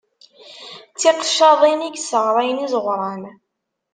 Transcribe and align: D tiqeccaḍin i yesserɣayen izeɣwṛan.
D 0.93 0.95
tiqeccaḍin 0.99 1.85
i 1.87 1.89
yesserɣayen 1.91 2.63
izeɣwṛan. 2.65 3.23